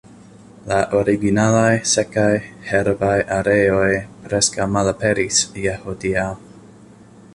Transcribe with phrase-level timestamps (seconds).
[0.69, 2.31] La originalaj sekaj,
[2.69, 3.93] herbaj areoj
[4.31, 6.29] preskaŭ malaperis je hodiaŭ.